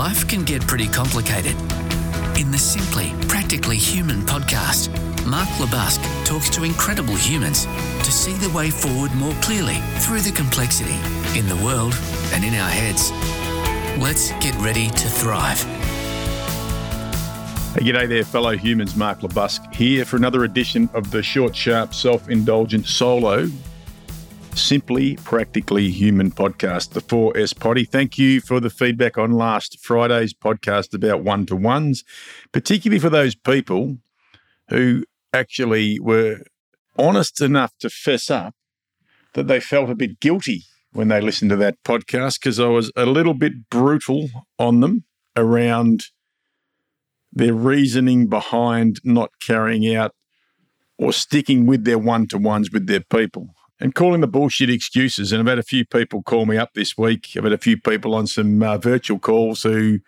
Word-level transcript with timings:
life 0.00 0.26
can 0.26 0.42
get 0.44 0.66
pretty 0.66 0.88
complicated. 0.88 1.54
In 2.40 2.50
the 2.50 2.56
Simply 2.56 3.12
Practically 3.28 3.76
Human 3.76 4.22
podcast, 4.22 4.88
Mark 5.26 5.46
LeBusque 5.60 6.24
talks 6.24 6.48
to 6.56 6.64
incredible 6.64 7.14
humans 7.14 7.66
to 7.66 8.10
see 8.10 8.32
the 8.32 8.48
way 8.56 8.70
forward 8.70 9.14
more 9.14 9.34
clearly 9.42 9.76
through 9.98 10.20
the 10.20 10.32
complexity 10.32 10.96
in 11.38 11.46
the 11.48 11.56
world 11.62 11.92
and 12.32 12.42
in 12.42 12.54
our 12.54 12.70
heads. 12.70 13.12
Let's 14.02 14.32
get 14.42 14.54
ready 14.64 14.88
to 14.88 15.06
thrive. 15.20 15.60
Hey, 17.74 17.84
g'day 17.84 18.08
there, 18.08 18.24
fellow 18.24 18.56
humans. 18.56 18.96
Mark 18.96 19.20
LeBusque 19.20 19.74
here 19.74 20.06
for 20.06 20.16
another 20.16 20.44
edition 20.44 20.88
of 20.94 21.10
the 21.10 21.22
short, 21.22 21.54
sharp, 21.54 21.92
self 21.92 22.30
indulgent 22.30 22.86
solo 22.86 23.50
Simply 24.54 25.16
Practically 25.16 25.90
Human 25.90 26.30
podcast, 26.30 26.90
the 26.90 27.00
4S 27.00 27.58
Potty. 27.58 27.84
Thank 27.84 28.18
you 28.18 28.40
for 28.40 28.60
the 28.60 28.70
feedback 28.70 29.16
on 29.16 29.32
last 29.32 29.78
Friday's 29.80 30.34
podcast 30.34 30.94
about 30.94 31.22
one 31.22 31.46
to 31.46 31.56
ones, 31.56 32.04
particularly 32.52 32.98
for 32.98 33.10
those 33.10 33.34
people 33.34 33.98
who 34.68 35.04
actually 35.32 35.98
were 36.00 36.42
honest 36.98 37.40
enough 37.40 37.72
to 37.78 37.90
fess 37.90 38.30
up 38.30 38.54
that 39.34 39.46
they 39.46 39.60
felt 39.60 39.90
a 39.90 39.94
bit 39.94 40.20
guilty 40.20 40.64
when 40.92 41.08
they 41.08 41.20
listened 41.20 41.50
to 41.50 41.56
that 41.56 41.82
podcast 41.84 42.40
because 42.40 42.58
I 42.60 42.66
was 42.66 42.92
a 42.96 43.06
little 43.06 43.34
bit 43.34 43.70
brutal 43.70 44.28
on 44.58 44.80
them 44.80 45.04
around 45.36 46.06
their 47.32 47.54
reasoning 47.54 48.26
behind 48.26 49.00
not 49.04 49.30
carrying 49.40 49.94
out 49.94 50.14
or 50.98 51.12
sticking 51.12 51.66
with 51.66 51.84
their 51.84 51.98
one 51.98 52.26
to 52.28 52.38
ones 52.38 52.70
with 52.70 52.86
their 52.86 53.00
people 53.00 53.54
and 53.80 53.94
calling 53.94 54.20
the 54.20 54.28
bullshit 54.28 54.70
excuses. 54.70 55.32
And 55.32 55.40
I've 55.40 55.48
had 55.48 55.58
a 55.58 55.62
few 55.62 55.84
people 55.84 56.22
call 56.22 56.46
me 56.46 56.56
up 56.56 56.74
this 56.74 56.96
week. 56.98 57.30
I've 57.36 57.44
had 57.44 57.52
a 57.52 57.58
few 57.58 57.80
people 57.80 58.14
on 58.14 58.26
some 58.26 58.62
uh, 58.62 58.78
virtual 58.78 59.18
calls 59.18 59.62
who 59.62 60.00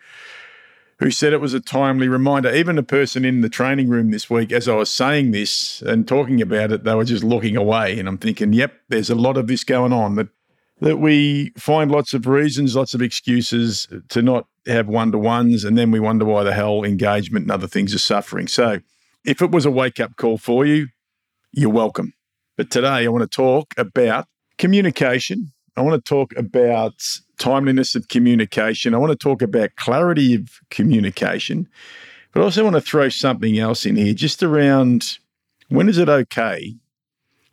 who 0.99 1.09
said 1.11 1.33
it 1.33 1.41
was 1.41 1.53
a 1.53 1.59
timely 1.59 2.07
reminder. 2.07 2.53
Even 2.53 2.77
a 2.77 2.83
person 2.83 3.25
in 3.25 3.41
the 3.41 3.49
training 3.49 3.89
room 3.89 4.11
this 4.11 4.29
week, 4.29 4.51
as 4.51 4.69
I 4.69 4.75
was 4.75 4.89
saying 4.89 5.31
this 5.31 5.81
and 5.81 6.07
talking 6.07 6.41
about 6.41 6.71
it, 6.71 6.83
they 6.83 6.95
were 6.95 7.03
just 7.03 7.23
looking 7.23 7.57
away. 7.57 7.99
And 7.99 8.07
I'm 8.07 8.19
thinking, 8.19 8.53
yep, 8.53 8.73
there's 8.87 9.09
a 9.09 9.15
lot 9.15 9.35
of 9.35 9.47
this 9.47 9.63
going 9.63 9.91
on 9.91 10.15
that 10.15 10.29
that 10.79 10.97
we 10.97 11.51
find 11.57 11.91
lots 11.91 12.13
of 12.13 12.27
reasons, 12.27 12.75
lots 12.75 12.93
of 12.93 13.01
excuses 13.01 13.87
to 14.09 14.21
not 14.21 14.47
have 14.65 14.87
one 14.87 15.11
to 15.11 15.17
ones, 15.17 15.63
and 15.63 15.77
then 15.77 15.91
we 15.91 15.99
wonder 15.99 16.25
why 16.25 16.43
the 16.43 16.53
hell 16.53 16.83
engagement 16.83 17.43
and 17.43 17.51
other 17.51 17.67
things 17.67 17.93
are 17.93 17.99
suffering. 17.99 18.47
So, 18.47 18.79
if 19.25 19.41
it 19.41 19.51
was 19.51 19.65
a 19.65 19.71
wake 19.71 19.99
up 19.99 20.15
call 20.17 20.37
for 20.37 20.65
you, 20.65 20.87
you're 21.51 21.69
welcome. 21.69 22.13
But 22.55 22.69
today 22.69 22.87
I 22.87 23.07
want 23.07 23.23
to 23.29 23.35
talk 23.35 23.73
about 23.77 24.27
communication. 24.57 25.51
I 25.75 25.81
want 25.81 26.03
to 26.03 26.07
talk 26.07 26.33
about 26.37 26.93
timeliness 27.39 27.95
of 27.95 28.07
communication. 28.09 28.93
I 28.93 28.97
want 28.97 29.11
to 29.11 29.17
talk 29.17 29.41
about 29.41 29.75
clarity 29.75 30.35
of 30.35 30.59
communication. 30.69 31.67
But 32.31 32.41
I 32.41 32.43
also 32.43 32.63
want 32.63 32.75
to 32.75 32.81
throw 32.81 33.09
something 33.09 33.57
else 33.57 33.85
in 33.85 33.95
here 33.95 34.13
just 34.13 34.43
around 34.43 35.17
when 35.69 35.89
is 35.89 35.97
it 35.97 36.09
okay 36.09 36.75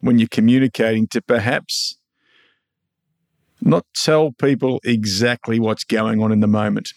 when 0.01 0.19
you're 0.19 0.29
communicating 0.29 1.07
to 1.09 1.23
perhaps 1.23 1.97
not 3.63 3.87
tell 3.95 4.33
people 4.33 4.81
exactly 4.85 5.59
what's 5.59 5.85
going 5.85 6.23
on 6.23 6.33
in 6.33 6.41
the 6.41 6.47
moment. 6.47 6.93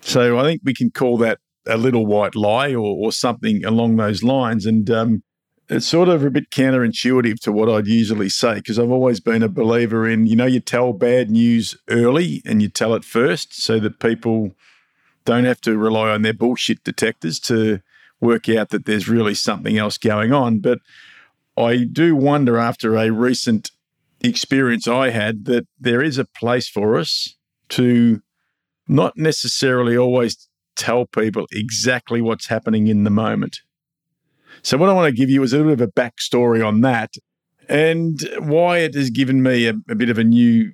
So 0.00 0.38
I 0.38 0.42
think 0.44 0.62
we 0.64 0.74
can 0.74 0.90
call 0.90 1.18
that 1.18 1.38
a 1.66 1.76
little 1.76 2.06
white 2.06 2.34
lie 2.34 2.74
or, 2.74 2.96
or 3.06 3.12
something 3.12 3.64
along 3.64 3.96
those 3.96 4.22
lines. 4.22 4.66
And 4.66 4.88
um, 4.90 5.22
it's 5.68 5.86
sort 5.86 6.08
of 6.08 6.24
a 6.24 6.30
bit 6.30 6.50
counterintuitive 6.50 7.40
to 7.40 7.52
what 7.52 7.68
I'd 7.68 7.86
usually 7.86 8.28
say 8.28 8.54
because 8.54 8.78
I've 8.78 8.90
always 8.90 9.20
been 9.20 9.42
a 9.42 9.48
believer 9.48 10.08
in, 10.08 10.26
you 10.26 10.36
know, 10.36 10.46
you 10.46 10.60
tell 10.60 10.92
bad 10.92 11.30
news 11.30 11.76
early 11.88 12.42
and 12.44 12.60
you 12.60 12.68
tell 12.68 12.94
it 12.94 13.04
first 13.04 13.60
so 13.60 13.78
that 13.80 14.00
people 14.00 14.52
don't 15.24 15.44
have 15.44 15.60
to 15.62 15.78
rely 15.78 16.10
on 16.10 16.22
their 16.22 16.34
bullshit 16.34 16.82
detectors 16.84 17.38
to 17.40 17.80
work 18.20 18.48
out 18.48 18.70
that 18.70 18.86
there's 18.86 19.08
really 19.08 19.34
something 19.34 19.78
else 19.78 19.98
going 19.98 20.32
on. 20.32 20.58
But 20.58 20.80
I 21.56 21.84
do 21.84 22.16
wonder 22.16 22.58
after 22.58 22.96
a 22.96 23.10
recent 23.10 23.70
experience 24.20 24.86
I 24.86 25.10
had 25.10 25.44
that 25.46 25.66
there 25.80 26.02
is 26.02 26.18
a 26.18 26.24
place 26.24 26.68
for 26.68 26.96
us 26.96 27.36
to 27.70 28.22
not 28.88 29.16
necessarily 29.16 29.96
always 29.96 30.48
tell 30.76 31.06
people 31.06 31.46
exactly 31.52 32.20
what's 32.20 32.46
happening 32.46 32.88
in 32.88 33.04
the 33.04 33.10
moment. 33.10 33.60
So, 34.62 34.78
what 34.78 34.88
I 34.88 34.92
want 34.92 35.12
to 35.12 35.16
give 35.16 35.28
you 35.28 35.42
is 35.42 35.52
a 35.52 35.58
little 35.58 35.74
bit 35.74 35.82
of 35.82 35.88
a 35.88 35.92
backstory 35.92 36.66
on 36.66 36.80
that 36.82 37.14
and 37.68 38.20
why 38.38 38.78
it 38.78 38.94
has 38.94 39.10
given 39.10 39.42
me 39.42 39.66
a, 39.66 39.74
a 39.88 39.94
bit 39.94 40.08
of 40.08 40.18
a 40.18 40.24
new 40.24 40.72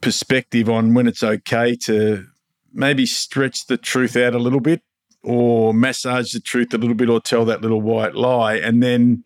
perspective 0.00 0.68
on 0.68 0.92
when 0.94 1.06
it's 1.06 1.22
okay 1.22 1.74
to 1.74 2.26
maybe 2.72 3.06
stretch 3.06 3.66
the 3.66 3.78
truth 3.78 4.16
out 4.16 4.34
a 4.34 4.38
little 4.38 4.60
bit 4.60 4.82
or 5.22 5.72
massage 5.72 6.32
the 6.32 6.40
truth 6.40 6.74
a 6.74 6.78
little 6.78 6.94
bit 6.94 7.08
or 7.08 7.20
tell 7.20 7.44
that 7.46 7.62
little 7.62 7.80
white 7.80 8.14
lie. 8.14 8.56
And 8.56 8.82
then 8.82 9.24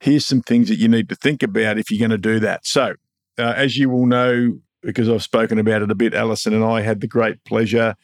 here's 0.00 0.24
some 0.24 0.40
things 0.40 0.68
that 0.68 0.76
you 0.76 0.88
need 0.88 1.08
to 1.10 1.14
think 1.14 1.42
about 1.42 1.78
if 1.78 1.90
you're 1.90 1.98
going 1.98 2.10
to 2.10 2.18
do 2.18 2.40
that. 2.40 2.66
So, 2.66 2.94
uh, 3.38 3.54
as 3.56 3.76
you 3.76 3.90
will 3.90 4.06
know, 4.06 4.58
because 4.80 5.08
I've 5.08 5.22
spoken 5.22 5.58
about 5.58 5.82
it 5.82 5.90
a 5.90 5.94
bit, 5.94 6.14
Alison 6.14 6.54
and 6.54 6.64
I 6.64 6.80
had 6.80 7.00
the 7.00 7.06
great 7.06 7.44
pleasure 7.44 7.94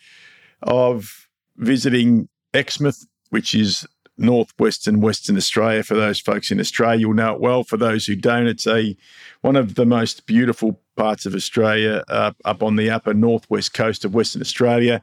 of 0.62 1.28
visiting 1.56 2.28
Exmouth, 2.52 3.06
which 3.30 3.54
is 3.54 3.86
northwestern 4.18 5.00
Western 5.00 5.36
Australia. 5.36 5.82
For 5.82 5.94
those 5.94 6.20
folks 6.20 6.50
in 6.50 6.60
Australia, 6.60 7.00
you'll 7.00 7.14
know 7.14 7.34
it 7.34 7.40
well. 7.40 7.64
For 7.64 7.76
those 7.76 8.06
who 8.06 8.16
don't, 8.16 8.46
it's 8.46 8.66
a 8.66 8.96
one 9.40 9.56
of 9.56 9.74
the 9.76 9.86
most 9.86 10.26
beautiful 10.26 10.80
parts 10.96 11.26
of 11.26 11.34
Australia, 11.34 12.04
uh, 12.08 12.32
up 12.44 12.62
on 12.62 12.76
the 12.76 12.90
upper 12.90 13.14
northwest 13.14 13.72
coast 13.74 14.04
of 14.04 14.14
Western 14.14 14.42
Australia. 14.42 15.02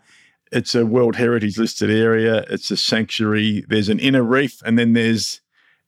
It's 0.51 0.75
a 0.75 0.85
World 0.85 1.15
Heritage 1.15 1.57
listed 1.57 1.89
area. 1.89 2.45
It's 2.49 2.69
a 2.69 2.77
sanctuary. 2.77 3.65
There's 3.67 3.89
an 3.89 3.99
inner 3.99 4.23
reef, 4.23 4.61
and 4.63 4.77
then 4.77 4.93
there's 4.93 5.41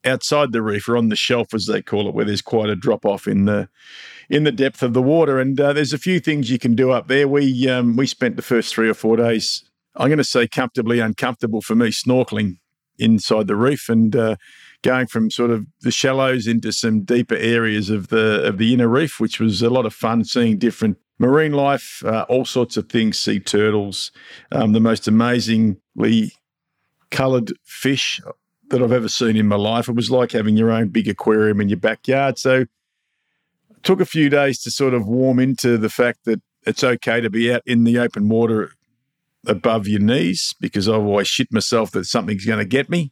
outside 0.05 0.51
the 0.51 0.61
reef, 0.61 0.87
or 0.87 0.97
on 0.97 1.09
the 1.09 1.15
shelf, 1.15 1.53
as 1.53 1.65
they 1.65 1.81
call 1.81 2.07
it, 2.07 2.15
where 2.15 2.25
there's 2.25 2.41
quite 2.41 2.69
a 2.69 2.75
drop 2.75 3.05
off 3.05 3.27
in 3.27 3.45
the 3.45 3.69
in 4.29 4.43
the 4.43 4.51
depth 4.51 4.83
of 4.83 4.93
the 4.93 5.01
water. 5.01 5.39
And 5.39 5.59
uh, 5.59 5.73
there's 5.73 5.93
a 5.93 5.97
few 5.97 6.19
things 6.19 6.49
you 6.49 6.59
can 6.59 6.75
do 6.75 6.91
up 6.91 7.07
there. 7.07 7.27
We 7.27 7.69
um, 7.69 7.95
we 7.95 8.07
spent 8.07 8.35
the 8.35 8.41
first 8.41 8.73
three 8.73 8.89
or 8.89 8.93
four 8.93 9.17
days. 9.17 9.63
I'm 9.95 10.09
going 10.09 10.17
to 10.17 10.23
say 10.23 10.47
comfortably 10.47 10.99
uncomfortable 10.99 11.61
for 11.61 11.75
me 11.75 11.87
snorkeling 11.87 12.57
inside 12.99 13.47
the 13.47 13.55
reef 13.55 13.89
and 13.89 14.15
uh, 14.15 14.35
going 14.81 15.07
from 15.07 15.31
sort 15.31 15.51
of 15.51 15.65
the 15.81 15.91
shallows 15.91 16.47
into 16.47 16.71
some 16.71 17.03
deeper 17.03 17.35
areas 17.35 17.89
of 17.89 18.07
the 18.07 18.43
of 18.43 18.57
the 18.57 18.73
inner 18.73 18.87
reef, 18.87 19.19
which 19.19 19.39
was 19.39 19.61
a 19.61 19.69
lot 19.69 19.85
of 19.85 19.93
fun 19.93 20.23
seeing 20.23 20.57
different 20.57 20.97
marine 21.19 21.53
life, 21.53 22.03
uh, 22.05 22.25
all 22.29 22.45
sorts 22.45 22.77
of 22.77 22.89
things, 22.89 23.17
sea 23.17 23.39
turtles, 23.39 24.11
um, 24.51 24.73
the 24.73 24.79
most 24.79 25.07
amazingly 25.07 26.31
coloured 27.09 27.53
fish 27.63 28.21
that 28.69 28.81
I've 28.81 28.91
ever 28.91 29.09
seen 29.09 29.37
in 29.37 29.47
my 29.47 29.55
life. 29.55 29.87
It 29.87 29.95
was 29.95 30.11
like 30.11 30.33
having 30.33 30.57
your 30.57 30.71
own 30.71 30.89
big 30.89 31.07
aquarium 31.07 31.61
in 31.61 31.69
your 31.69 31.79
backyard. 31.79 32.37
So 32.37 32.65
took 33.83 34.01
a 34.01 34.05
few 34.05 34.29
days 34.29 34.61
to 34.61 34.71
sort 34.71 34.93
of 34.93 35.07
warm 35.07 35.39
into 35.39 35.77
the 35.77 35.89
fact 35.89 36.25
that 36.25 36.41
it's 36.65 36.83
okay 36.83 37.21
to 37.21 37.29
be 37.29 37.53
out 37.53 37.61
in 37.65 37.85
the 37.85 37.97
open 37.97 38.27
water 38.27 38.71
above 39.45 39.87
your 39.87 39.99
knees 39.99 40.53
because 40.59 40.87
I've 40.87 40.95
always 40.95 41.27
shit 41.27 41.51
myself 41.51 41.91
that 41.91 42.05
something's 42.05 42.45
going 42.45 42.59
to 42.59 42.65
get 42.65 42.89
me. 42.89 43.11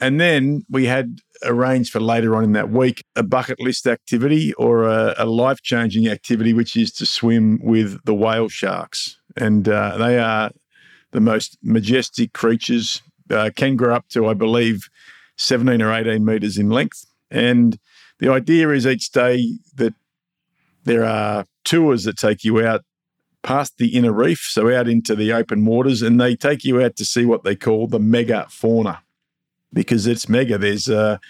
And 0.00 0.20
then 0.20 0.64
we 0.68 0.86
had 0.86 1.20
arranged 1.42 1.90
for 1.92 2.00
later 2.00 2.36
on 2.36 2.44
in 2.44 2.52
that 2.52 2.70
week 2.70 3.02
a 3.14 3.22
bucket 3.22 3.60
list 3.60 3.86
activity 3.86 4.52
or 4.54 4.84
a, 4.84 5.14
a 5.18 5.26
life 5.26 5.62
changing 5.62 6.08
activity, 6.08 6.52
which 6.52 6.76
is 6.76 6.92
to 6.92 7.06
swim 7.06 7.58
with 7.62 8.02
the 8.04 8.14
whale 8.14 8.48
sharks. 8.48 9.18
And 9.36 9.68
uh, 9.68 9.96
they 9.96 10.18
are 10.18 10.50
the 11.12 11.20
most 11.20 11.56
majestic 11.62 12.32
creatures, 12.32 13.02
uh, 13.30 13.50
can 13.54 13.76
grow 13.76 13.94
up 13.94 14.08
to, 14.08 14.26
I 14.26 14.34
believe, 14.34 14.88
17 15.38 15.80
or 15.80 15.92
18 15.92 16.24
meters 16.24 16.58
in 16.58 16.68
length. 16.68 17.06
And 17.30 17.78
the 18.18 18.30
idea 18.30 18.70
is 18.70 18.86
each 18.86 19.10
day 19.10 19.58
that 19.76 19.94
there 20.84 21.04
are 21.04 21.44
tours 21.64 22.04
that 22.04 22.16
take 22.16 22.44
you 22.44 22.64
out 22.64 22.82
past 23.46 23.78
the 23.78 23.94
inner 23.94 24.12
reef, 24.12 24.40
so 24.40 24.74
out 24.74 24.88
into 24.88 25.14
the 25.14 25.32
open 25.32 25.64
waters, 25.64 26.02
and 26.02 26.20
they 26.20 26.34
take 26.34 26.64
you 26.64 26.82
out 26.82 26.96
to 26.96 27.04
see 27.04 27.24
what 27.24 27.44
they 27.44 27.54
call 27.54 27.86
the 27.86 28.00
mega 28.00 28.44
fauna 28.50 29.02
because 29.72 30.06
it's 30.06 30.28
mega. 30.28 30.58
There's 30.58 30.88
a, 30.88 31.20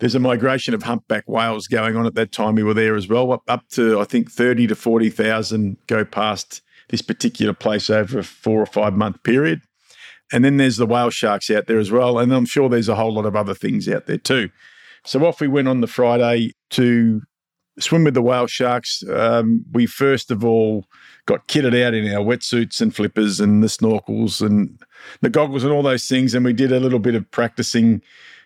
there's 0.00 0.16
a 0.16 0.20
migration 0.20 0.74
of 0.74 0.82
humpback 0.82 1.28
whales 1.28 1.68
going 1.68 1.96
on 1.96 2.04
at 2.04 2.16
that 2.16 2.32
time 2.32 2.56
we 2.56 2.64
were 2.64 2.74
there 2.74 2.96
as 2.96 3.08
well, 3.08 3.32
up, 3.32 3.44
up 3.46 3.68
to 3.70 4.00
I 4.00 4.04
think 4.04 4.30
30 4.30 4.66
to 4.66 4.74
40,000 4.74 5.76
go 5.86 6.04
past 6.04 6.62
this 6.88 7.00
particular 7.00 7.54
place 7.54 7.88
over 7.88 8.18
a 8.18 8.24
four 8.24 8.60
or 8.60 8.66
five 8.66 8.94
month 8.94 9.22
period. 9.22 9.62
And 10.32 10.44
then 10.44 10.56
there's 10.56 10.78
the 10.78 10.86
whale 10.86 11.10
sharks 11.10 11.48
out 11.48 11.68
there 11.68 11.78
as 11.78 11.92
well. 11.92 12.18
And 12.18 12.32
I'm 12.32 12.46
sure 12.46 12.68
there's 12.68 12.88
a 12.88 12.96
whole 12.96 13.14
lot 13.14 13.26
of 13.26 13.36
other 13.36 13.54
things 13.54 13.88
out 13.88 14.06
there 14.06 14.18
too. 14.18 14.50
So 15.04 15.24
off 15.24 15.40
we 15.40 15.48
went 15.48 15.68
on 15.68 15.80
the 15.80 15.86
Friday 15.86 16.52
to 16.70 17.22
swim 17.78 18.04
with 18.04 18.14
the 18.14 18.22
whale 18.22 18.46
sharks. 18.46 19.02
Um, 19.08 19.64
we 19.72 19.86
first 19.86 20.30
of 20.30 20.44
all 20.44 20.86
got 21.26 21.48
kitted 21.48 21.74
out 21.82 21.94
in 21.94 22.12
our 22.14 22.24
wetsuits 22.24 22.80
and 22.80 22.94
flippers 22.94 23.40
and 23.40 23.62
the 23.62 23.68
snorkels 23.68 24.40
and 24.44 24.78
the 25.20 25.30
goggles 25.30 25.64
and 25.64 25.72
all 25.72 25.82
those 25.82 26.06
things. 26.06 26.34
And 26.34 26.44
we 26.44 26.52
did 26.52 26.72
a 26.72 26.80
little 26.80 26.98
bit 26.98 27.14
of 27.14 27.30
practicing 27.30 28.02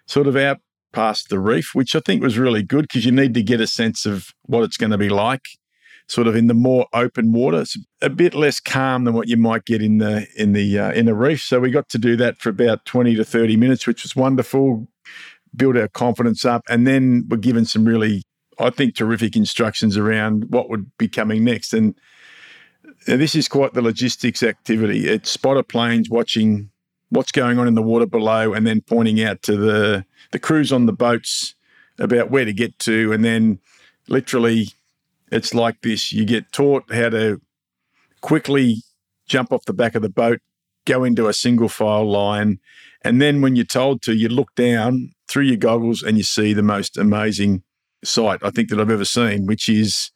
sort 0.07 0.27
of 0.27 0.37
out 0.37 0.59
past 0.93 1.29
the 1.29 1.39
reef, 1.39 1.75
which 1.75 1.95
I 1.95 2.01
think 2.01 2.23
was 2.23 2.39
really 2.39 2.63
good 2.63 2.83
because 2.83 3.05
you 3.05 3.13
need 3.13 3.35
to 3.35 3.43
get 3.43 3.61
a 3.61 3.67
sense 3.67 4.07
of 4.07 4.33
what 4.43 4.63
it's 4.63 4.77
going 4.77 4.93
to 4.93 4.99
be 4.99 5.09
like. 5.09 5.49
sort 6.09 6.27
of 6.27 6.37
in 6.37 6.47
the 6.47 6.55
more 6.55 6.87
open 6.93 7.33
water. 7.33 7.61
It's 7.61 7.77
a 8.01 8.11
bit 8.11 8.35
less 8.35 8.61
calm 8.61 9.05
than 9.05 9.15
what 9.15 9.29
you 9.29 9.37
might 9.37 9.65
get 9.65 9.83
in 9.83 9.99
the 9.99 10.27
in 10.37 10.53
the 10.53 10.79
uh, 10.79 10.93
in 10.93 11.07
the 11.07 11.15
reef. 11.15 11.43
So 11.43 11.61
we 11.61 11.71
got 11.71 11.89
to 11.91 11.99
do 11.99 12.17
that 12.17 12.39
for 12.39 12.51
about 12.51 12.85
twenty 12.85 13.15
to 13.17 13.25
thirty 13.25 13.57
minutes, 13.57 13.87
which 13.87 14.03
was 14.03 14.15
wonderful. 14.15 14.89
Build 15.55 15.77
our 15.77 15.89
confidence 15.89 16.45
up, 16.45 16.63
and 16.69 16.87
then 16.87 17.25
we're 17.29 17.39
given 17.39 17.65
some 17.65 17.87
really, 17.87 18.25
I 18.59 18.71
think, 18.71 18.95
terrific 18.95 19.37
instructions 19.37 19.97
around 19.97 20.47
what 20.51 20.71
would 20.71 20.91
be 20.99 21.09
coming 21.09 21.45
next. 21.45 21.75
And 21.75 21.95
this 23.07 23.35
is 23.35 23.49
quite 23.49 23.75
the 23.75 23.83
logistics 23.83 24.43
activity. 24.43 25.09
It's 25.09 25.31
spotter 25.31 25.63
planes 25.63 26.09
watching 26.09 26.71
what's 27.11 27.33
going 27.33 27.59
on 27.59 27.69
in 27.69 27.75
the 27.75 27.83
water 27.83 28.07
below, 28.07 28.53
and 28.53 28.67
then 28.67 28.81
pointing 28.81 29.23
out 29.23 29.43
to 29.43 29.57
the 29.57 30.05
the 30.33 30.39
crews 30.39 30.73
on 30.73 30.87
the 30.87 30.93
boats 30.93 31.55
about 31.99 32.31
where 32.31 32.45
to 32.45 32.53
get 32.53 32.79
to, 32.81 33.13
and 33.13 33.25
then 33.25 33.59
literally 34.09 34.69
it's 35.33 35.55
like 35.55 35.81
this 35.83 36.13
you 36.13 36.25
get 36.25 36.53
taught 36.53 36.85
how 36.93 37.09
to 37.09 37.41
quickly 38.21 38.77
jump 39.27 39.53
off 39.53 39.65
the 39.67 39.73
back 39.73 39.95
of 39.95 40.03
the 40.03 40.09
boat, 40.09 40.41
go 40.85 41.05
into 41.05 41.29
a 41.29 41.33
single 41.33 41.69
file 41.69 42.11
line, 42.11 42.59
and 43.03 43.21
then 43.21 43.41
when 43.41 43.55
you're 43.57 43.65
told 43.65 44.03
to, 44.03 44.15
you 44.15 44.29
look 44.29 44.55
down 44.55 45.13
through 45.29 45.45
your 45.45 45.57
goggles 45.57 46.03
and 46.03 46.17
you 46.17 46.25
see 46.25 46.53
the 46.53 46.63
most 46.63 46.97
amazing 46.97 47.63
sight 48.07 48.41
I 48.43 48.51
think 48.51 48.71
that 48.71 48.81
I've 48.81 48.91
ever 48.91 49.05
seen, 49.05 49.47
which 49.47 49.69
is 49.69 50.11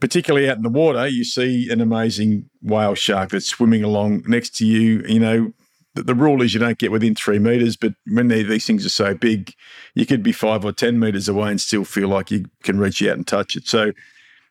particularly 0.00 0.48
out 0.48 0.56
in 0.56 0.62
the 0.62 0.68
water, 0.68 1.06
you 1.06 1.24
see 1.24 1.68
an 1.70 1.80
amazing 1.80 2.48
whale 2.62 2.94
shark 2.94 3.30
that's 3.30 3.46
swimming 3.46 3.82
along 3.82 4.24
next 4.26 4.56
to 4.56 4.66
you, 4.66 5.02
you 5.08 5.18
know, 5.18 5.52
the, 5.94 6.02
the 6.02 6.14
rule 6.14 6.42
is 6.42 6.54
you 6.54 6.60
don't 6.60 6.78
get 6.78 6.92
within 6.92 7.14
three 7.14 7.38
meters, 7.38 7.76
but 7.76 7.94
when 8.06 8.28
these 8.28 8.66
things 8.66 8.86
are 8.86 8.90
so 8.90 9.14
big, 9.14 9.52
you 9.94 10.06
could 10.06 10.22
be 10.22 10.32
five 10.32 10.64
or 10.64 10.72
10 10.72 10.98
meters 10.98 11.28
away 11.28 11.50
and 11.50 11.60
still 11.60 11.84
feel 11.84 12.08
like 12.08 12.30
you 12.30 12.44
can 12.62 12.78
reach 12.78 13.02
out 13.02 13.16
and 13.16 13.26
touch 13.26 13.56
it. 13.56 13.66
So, 13.66 13.92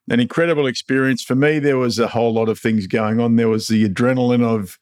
an 0.10 0.20
incredible 0.22 0.68
experience. 0.68 1.22
For 1.22 1.36
me, 1.36 1.60
there 1.60 1.78
was 1.78 2.00
a 2.00 2.08
whole 2.08 2.34
lot 2.34 2.48
of 2.48 2.60
things 2.60 2.88
going 2.88 3.20
on. 3.20 3.36
There 3.36 3.50
was 3.50 3.68
the 3.68 3.88
adrenaline 3.88 4.42
of 4.42 4.78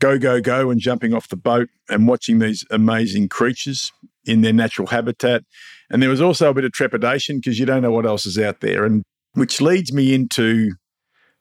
go, 0.00 0.18
go, 0.18 0.40
go, 0.40 0.70
and 0.70 0.80
jumping 0.80 1.14
off 1.14 1.28
the 1.28 1.36
boat 1.36 1.68
and 1.88 2.08
watching 2.08 2.40
these 2.40 2.64
amazing 2.70 3.28
creatures 3.28 3.92
in 4.24 4.40
their 4.40 4.52
natural 4.52 4.88
habitat. 4.88 5.44
And 5.90 6.02
there 6.02 6.10
was 6.10 6.20
also 6.20 6.50
a 6.50 6.54
bit 6.54 6.64
of 6.64 6.72
trepidation 6.72 7.38
because 7.38 7.58
you 7.58 7.66
don't 7.66 7.82
know 7.82 7.92
what 7.92 8.06
else 8.06 8.26
is 8.26 8.38
out 8.38 8.60
there. 8.60 8.84
And 8.84 9.02
which 9.34 9.60
leads 9.60 9.92
me 9.92 10.14
into 10.14 10.72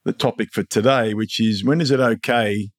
the 0.03 0.13
topic 0.13 0.49
for 0.51 0.63
today, 0.63 1.13
which 1.13 1.39
is 1.39 1.63
when 1.63 1.81
is 1.81 1.91
it 1.91 1.99
okay 1.99 2.69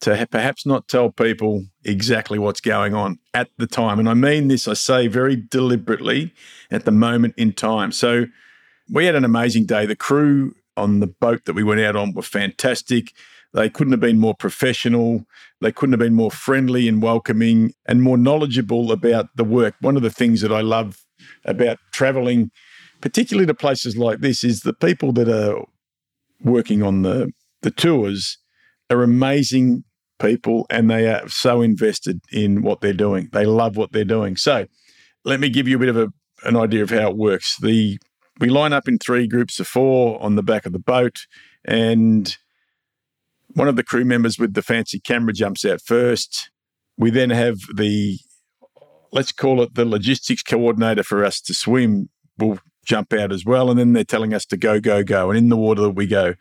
to 0.00 0.26
perhaps 0.30 0.66
not 0.66 0.86
tell 0.86 1.10
people 1.10 1.64
exactly 1.84 2.38
what's 2.38 2.60
going 2.60 2.94
on 2.94 3.18
at 3.32 3.48
the 3.56 3.66
time. 3.66 3.98
And 3.98 4.08
I 4.08 4.14
mean 4.14 4.48
this, 4.48 4.68
I 4.68 4.74
say 4.74 5.06
very 5.06 5.36
deliberately 5.36 6.34
at 6.70 6.84
the 6.84 6.90
moment 6.90 7.34
in 7.38 7.54
time. 7.54 7.90
So 7.90 8.26
we 8.90 9.06
had 9.06 9.14
an 9.14 9.24
amazing 9.24 9.64
day. 9.64 9.86
The 9.86 9.96
crew 9.96 10.54
on 10.76 11.00
the 11.00 11.06
boat 11.06 11.46
that 11.46 11.54
we 11.54 11.62
went 11.62 11.80
out 11.80 11.96
on 11.96 12.12
were 12.12 12.22
fantastic. 12.22 13.12
They 13.54 13.70
couldn't 13.70 13.92
have 13.92 14.00
been 14.00 14.18
more 14.18 14.34
professional. 14.34 15.24
They 15.60 15.72
couldn't 15.72 15.92
have 15.92 16.00
been 16.00 16.14
more 16.14 16.30
friendly 16.30 16.88
and 16.88 17.00
welcoming 17.00 17.72
and 17.86 18.02
more 18.02 18.18
knowledgeable 18.18 18.92
about 18.92 19.28
the 19.36 19.44
work. 19.44 19.76
One 19.80 19.96
of 19.96 20.02
the 20.02 20.10
things 20.10 20.40
that 20.40 20.52
I 20.52 20.60
love 20.60 21.04
about 21.44 21.78
traveling, 21.92 22.50
particularly 23.00 23.46
to 23.46 23.54
places 23.54 23.96
like 23.96 24.20
this, 24.20 24.42
is 24.42 24.60
the 24.60 24.74
people 24.74 25.12
that 25.12 25.28
are 25.28 25.64
working 26.42 26.82
on 26.82 27.02
the, 27.02 27.30
the 27.62 27.70
tours 27.70 28.38
are 28.90 29.02
amazing 29.02 29.84
people 30.18 30.66
and 30.68 30.90
they 30.90 31.06
are 31.08 31.28
so 31.28 31.62
invested 31.62 32.20
in 32.32 32.62
what 32.62 32.80
they're 32.80 32.92
doing. 32.92 33.28
They 33.32 33.46
love 33.46 33.76
what 33.76 33.92
they're 33.92 34.04
doing. 34.04 34.36
So 34.36 34.66
let 35.24 35.38
me 35.38 35.48
give 35.48 35.68
you 35.68 35.76
a 35.76 35.80
bit 35.80 35.88
of 35.88 35.96
a, 35.96 36.08
an 36.42 36.56
idea 36.56 36.82
of 36.82 36.90
how 36.90 37.10
it 37.10 37.16
works. 37.16 37.56
The 37.60 37.98
we 38.40 38.48
line 38.48 38.72
up 38.72 38.88
in 38.88 38.98
three 38.98 39.28
groups 39.28 39.60
of 39.60 39.68
four 39.68 40.20
on 40.20 40.34
the 40.34 40.42
back 40.42 40.66
of 40.66 40.72
the 40.72 40.80
boat, 40.80 41.26
and 41.64 42.36
one 43.54 43.68
of 43.68 43.76
the 43.76 43.84
crew 43.84 44.04
members 44.04 44.38
with 44.38 44.54
the 44.54 44.62
fancy 44.62 45.00
camera 45.00 45.32
jumps 45.32 45.64
out 45.64 45.80
first. 45.80 46.50
We 46.96 47.10
then 47.10 47.30
have 47.30 47.58
the 47.74 48.18
let's 49.12 49.32
call 49.32 49.62
it 49.62 49.74
the 49.74 49.84
logistics 49.84 50.42
coordinator 50.42 51.04
for 51.04 51.24
us 51.24 51.40
to 51.40 51.54
swim 51.54 52.08
will 52.38 52.58
jump 52.84 53.12
out 53.12 53.32
as 53.32 53.44
well, 53.44 53.70
and 53.70 53.78
then 53.78 53.92
they're 53.92 54.04
telling 54.04 54.34
us 54.34 54.44
to 54.46 54.56
go, 54.56 54.80
go, 54.80 55.02
go, 55.02 55.30
and 55.30 55.38
in 55.38 55.48
the 55.48 55.56
water 55.56 55.82
that 55.82 55.90
we 55.90 56.06
go. 56.06 56.34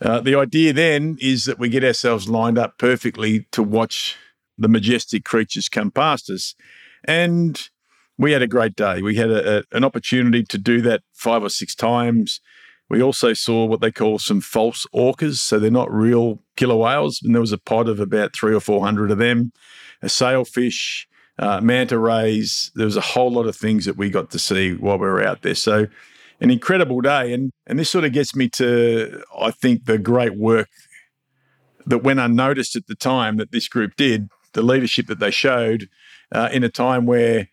Uh, 0.00 0.20
the 0.20 0.34
idea 0.34 0.72
then 0.72 1.16
is 1.20 1.44
that 1.44 1.58
we 1.58 1.68
get 1.68 1.82
ourselves 1.82 2.28
lined 2.28 2.58
up 2.58 2.78
perfectly 2.78 3.46
to 3.52 3.62
watch 3.62 4.16
the 4.58 4.68
majestic 4.68 5.24
creatures 5.24 5.68
come 5.68 5.90
past 5.90 6.30
us. 6.30 6.54
And 7.04 7.60
we 8.18 8.32
had 8.32 8.42
a 8.42 8.46
great 8.46 8.76
day. 8.76 9.02
We 9.02 9.16
had 9.16 9.30
a, 9.30 9.58
a, 9.58 9.62
an 9.72 9.84
opportunity 9.84 10.42
to 10.44 10.58
do 10.58 10.80
that 10.82 11.02
five 11.12 11.42
or 11.42 11.48
six 11.48 11.74
times. 11.74 12.40
We 12.90 13.02
also 13.02 13.32
saw 13.32 13.64
what 13.64 13.80
they 13.80 13.90
call 13.90 14.18
some 14.18 14.40
false 14.40 14.86
orcas. 14.94 15.36
So 15.36 15.58
they're 15.58 15.70
not 15.70 15.92
real 15.92 16.40
killer 16.56 16.76
whales. 16.76 17.20
And 17.22 17.34
there 17.34 17.40
was 17.40 17.52
a 17.52 17.58
pod 17.58 17.88
of 17.88 18.00
about 18.00 18.34
three 18.34 18.54
or 18.54 18.60
400 18.60 19.10
of 19.10 19.18
them, 19.18 19.52
a 20.02 20.08
sailfish, 20.08 21.08
uh, 21.38 21.60
manta 21.60 21.98
rays. 21.98 22.70
There 22.74 22.86
was 22.86 22.96
a 22.96 23.02
whole 23.02 23.32
lot 23.32 23.46
of 23.46 23.56
things 23.56 23.86
that 23.86 23.96
we 23.96 24.10
got 24.10 24.30
to 24.30 24.38
see 24.38 24.74
while 24.74 24.98
we 24.98 25.06
were 25.06 25.26
out 25.26 25.42
there. 25.42 25.54
So 25.54 25.86
an 26.40 26.50
incredible 26.50 27.00
day. 27.00 27.32
And, 27.32 27.50
and 27.66 27.78
this 27.78 27.90
sort 27.90 28.04
of 28.04 28.12
gets 28.12 28.36
me 28.36 28.48
to, 28.50 29.22
I 29.38 29.50
think, 29.50 29.86
the 29.86 29.98
great 29.98 30.36
work 30.36 30.68
that 31.86 31.98
went 31.98 32.20
unnoticed 32.20 32.76
at 32.76 32.86
the 32.86 32.94
time 32.94 33.36
that 33.36 33.50
this 33.50 33.68
group 33.68 33.96
did, 33.96 34.28
the 34.52 34.62
leadership 34.62 35.06
that 35.06 35.18
they 35.18 35.30
showed 35.30 35.88
uh, 36.32 36.48
in 36.52 36.64
a 36.64 36.68
time 36.68 37.06
where 37.06 37.48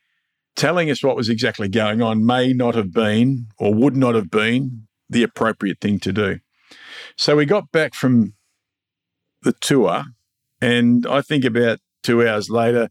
telling 0.56 0.90
us 0.90 1.04
what 1.04 1.16
was 1.16 1.30
exactly 1.30 1.68
going 1.68 2.02
on 2.02 2.26
may 2.26 2.54
not 2.54 2.76
have 2.76 2.94
been 2.94 3.48
or 3.58 3.74
would 3.74 3.96
not 3.96 4.16
have 4.16 4.30
been 4.30 4.88
the 5.12 5.24
appropriate 5.24 5.80
thing 5.80 6.00
to 6.00 6.12
do. 6.12 6.40
So 7.18 7.36
we 7.36 7.46
got 7.46 7.72
back 7.72 7.94
from 7.94 8.34
the 9.44 9.54
tour, 9.54 10.04
and 10.62 11.06
I 11.06 11.22
think 11.22 11.46
about 11.46 11.80
two 12.04 12.28
hours 12.28 12.50
later, 12.50 12.90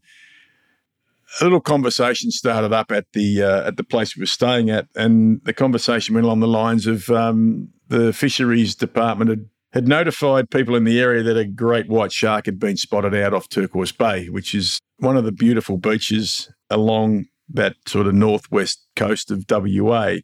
a 1.39 1.43
little 1.43 1.61
conversation 1.61 2.31
started 2.31 2.73
up 2.73 2.91
at 2.91 3.05
the 3.13 3.41
uh, 3.41 3.67
at 3.67 3.77
the 3.77 3.83
place 3.83 4.15
we 4.15 4.21
were 4.21 4.27
staying 4.27 4.69
at, 4.69 4.87
and 4.95 5.41
the 5.45 5.53
conversation 5.53 6.15
went 6.15 6.25
along 6.25 6.41
the 6.41 6.47
lines 6.47 6.87
of 6.87 7.09
um, 7.09 7.69
the 7.87 8.11
fisheries 8.13 8.75
department 8.75 9.29
had, 9.29 9.49
had 9.73 9.87
notified 9.87 10.49
people 10.49 10.75
in 10.75 10.83
the 10.83 10.99
area 10.99 11.23
that 11.23 11.37
a 11.37 11.45
great 11.45 11.87
white 11.87 12.11
shark 12.11 12.45
had 12.45 12.59
been 12.59 12.77
spotted 12.77 13.15
out 13.15 13.33
off 13.33 13.49
Turquoise 13.49 13.93
Bay, 13.93 14.27
which 14.27 14.53
is 14.53 14.79
one 14.97 15.15
of 15.15 15.23
the 15.23 15.31
beautiful 15.31 15.77
beaches 15.77 16.51
along 16.69 17.25
that 17.49 17.75
sort 17.87 18.07
of 18.07 18.13
northwest 18.13 18.85
coast 18.95 19.31
of 19.31 19.45
WA. 19.49 20.15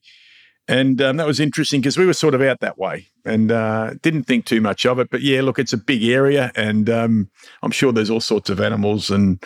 And 0.69 1.01
um, 1.01 1.15
that 1.15 1.27
was 1.27 1.39
interesting 1.39 1.79
because 1.79 1.97
we 1.97 2.05
were 2.05 2.13
sort 2.13 2.33
of 2.33 2.41
out 2.41 2.59
that 2.59 2.77
way 2.77 3.07
and 3.23 3.51
uh, 3.51 3.93
didn't 4.01 4.23
think 4.23 4.45
too 4.45 4.59
much 4.59 4.85
of 4.85 4.99
it. 4.99 5.09
But 5.09 5.21
yeah, 5.21 5.41
look, 5.41 5.59
it's 5.59 5.71
a 5.71 5.77
big 5.77 6.03
area, 6.03 6.51
and 6.55 6.89
um, 6.89 7.29
I'm 7.63 7.71
sure 7.71 7.93
there's 7.93 8.09
all 8.09 8.19
sorts 8.19 8.49
of 8.49 8.59
animals 8.59 9.09
and 9.09 9.41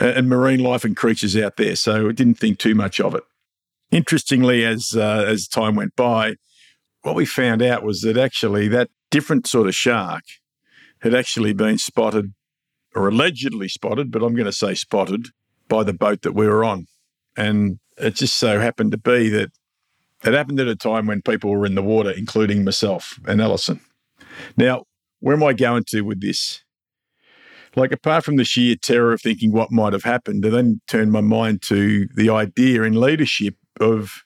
uh, 0.00 0.12
and 0.16 0.30
marine 0.30 0.62
life 0.62 0.84
and 0.84 0.96
creatures 0.96 1.36
out 1.36 1.58
there. 1.58 1.76
So 1.76 2.08
I 2.08 2.12
didn't 2.12 2.36
think 2.36 2.58
too 2.58 2.74
much 2.74 3.00
of 3.00 3.14
it. 3.14 3.22
Interestingly, 3.90 4.64
as 4.64 4.94
uh, 4.96 5.24
as 5.28 5.46
time 5.46 5.74
went 5.74 5.94
by, 5.94 6.36
what 7.02 7.16
we 7.16 7.26
found 7.26 7.60
out 7.60 7.82
was 7.82 8.00
that 8.00 8.16
actually 8.16 8.66
that 8.68 8.88
different 9.10 9.46
sort 9.46 9.68
of 9.68 9.74
shark 9.74 10.24
had 11.02 11.14
actually 11.14 11.52
been 11.52 11.76
spotted, 11.76 12.32
or 12.94 13.08
allegedly 13.08 13.68
spotted, 13.68 14.10
but 14.10 14.22
I'm 14.22 14.34
going 14.34 14.46
to 14.46 14.52
say 14.52 14.74
spotted 14.74 15.28
by 15.68 15.82
the 15.82 15.92
boat 15.92 16.22
that 16.22 16.32
we 16.32 16.46
were 16.46 16.64
on, 16.64 16.86
and 17.36 17.78
it 17.98 18.14
just 18.14 18.38
so 18.38 18.58
happened 18.58 18.92
to 18.92 18.98
be 18.98 19.28
that 19.28 19.50
it 20.24 20.34
happened 20.34 20.60
at 20.60 20.68
a 20.68 20.76
time 20.76 21.06
when 21.06 21.22
people 21.22 21.50
were 21.50 21.66
in 21.66 21.74
the 21.74 21.82
water, 21.82 22.10
including 22.10 22.64
myself 22.64 23.18
and 23.26 23.40
Alison. 23.40 23.80
Now, 24.56 24.84
where 25.20 25.36
am 25.36 25.42
I 25.42 25.52
going 25.52 25.84
to 25.88 26.02
with 26.02 26.20
this? 26.20 26.62
Like, 27.74 27.92
apart 27.92 28.24
from 28.24 28.36
the 28.36 28.44
sheer 28.44 28.76
terror 28.76 29.12
of 29.12 29.22
thinking 29.22 29.52
what 29.52 29.72
might 29.72 29.94
have 29.94 30.04
happened, 30.04 30.44
I 30.44 30.50
then 30.50 30.80
turned 30.88 31.10
my 31.10 31.22
mind 31.22 31.62
to 31.62 32.06
the 32.14 32.28
idea 32.28 32.82
in 32.82 33.00
leadership 33.00 33.56
of 33.80 34.24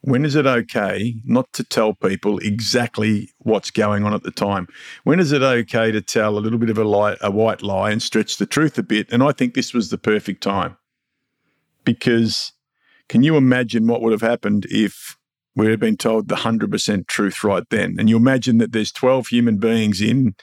when 0.00 0.24
is 0.24 0.34
it 0.34 0.46
okay 0.46 1.16
not 1.24 1.52
to 1.52 1.64
tell 1.64 1.92
people 1.92 2.38
exactly 2.38 3.30
what's 3.38 3.70
going 3.70 4.04
on 4.04 4.14
at 4.14 4.22
the 4.22 4.30
time? 4.30 4.68
When 5.04 5.20
is 5.20 5.32
it 5.32 5.42
okay 5.42 5.90
to 5.90 6.00
tell 6.00 6.38
a 6.38 6.40
little 6.40 6.58
bit 6.58 6.70
of 6.70 6.78
a 6.78 6.84
lie, 6.84 7.16
a 7.20 7.30
white 7.30 7.62
lie, 7.62 7.90
and 7.90 8.02
stretch 8.02 8.36
the 8.36 8.46
truth 8.46 8.78
a 8.78 8.82
bit? 8.82 9.10
And 9.12 9.22
I 9.22 9.32
think 9.32 9.54
this 9.54 9.74
was 9.74 9.90
the 9.90 9.98
perfect 9.98 10.42
time 10.42 10.76
because 11.84 12.52
can 13.08 13.22
you 13.22 13.36
imagine 13.36 13.86
what 13.86 14.00
would 14.00 14.12
have 14.12 14.22
happened 14.22 14.66
if 14.70 15.17
we 15.58 15.66
had 15.70 15.80
been 15.80 15.96
told 15.96 16.28
the 16.28 16.36
100% 16.36 17.06
truth 17.08 17.42
right 17.42 17.64
then. 17.68 17.96
And 17.98 18.08
you 18.08 18.16
imagine 18.16 18.58
that 18.58 18.72
there's 18.72 18.92
12 18.92 19.26
human 19.26 19.58
beings 19.58 20.00
in 20.00 20.34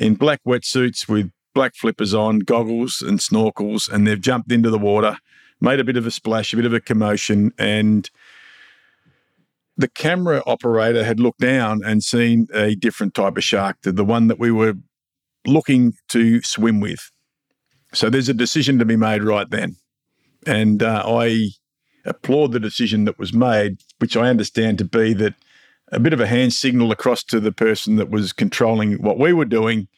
in 0.00 0.14
black 0.14 0.40
wetsuits 0.46 1.08
with 1.08 1.30
black 1.54 1.74
flippers 1.74 2.14
on, 2.14 2.38
goggles 2.38 3.02
and 3.02 3.18
snorkels, 3.18 3.90
and 3.90 4.06
they've 4.06 4.20
jumped 4.20 4.50
into 4.52 4.70
the 4.70 4.78
water, 4.78 5.18
made 5.60 5.80
a 5.80 5.84
bit 5.84 5.96
of 5.96 6.06
a 6.06 6.10
splash, 6.10 6.52
a 6.52 6.56
bit 6.56 6.64
of 6.64 6.72
a 6.72 6.80
commotion, 6.80 7.52
and 7.58 8.10
the 9.76 9.88
camera 9.88 10.42
operator 10.46 11.04
had 11.04 11.20
looked 11.20 11.40
down 11.40 11.82
and 11.84 12.02
seen 12.02 12.46
a 12.54 12.74
different 12.74 13.14
type 13.14 13.36
of 13.36 13.44
shark 13.44 13.80
to 13.82 13.92
the 13.92 14.04
one 14.04 14.28
that 14.28 14.38
we 14.38 14.50
were 14.50 14.74
looking 15.46 15.94
to 16.08 16.40
swim 16.42 16.80
with. 16.80 17.10
So 17.92 18.08
there's 18.08 18.28
a 18.28 18.34
decision 18.34 18.78
to 18.78 18.84
be 18.84 18.96
made 18.96 19.22
right 19.22 19.48
then. 19.50 19.76
And 20.46 20.82
uh, 20.82 21.02
I 21.06 21.50
applaud 22.08 22.52
the 22.52 22.60
decision 22.60 23.04
that 23.04 23.18
was 23.18 23.32
made, 23.32 23.78
which 23.98 24.16
I 24.16 24.28
understand 24.28 24.78
to 24.78 24.84
be 24.84 25.12
that 25.14 25.34
a 25.92 26.00
bit 26.00 26.12
of 26.12 26.20
a 26.20 26.26
hand 26.26 26.52
signal 26.52 26.90
across 26.92 27.22
to 27.24 27.40
the 27.40 27.52
person 27.52 27.96
that 27.96 28.10
was 28.10 28.32
controlling 28.32 29.02
what 29.02 29.18
we 29.18 29.32
were 29.32 29.44
doing. 29.44 29.88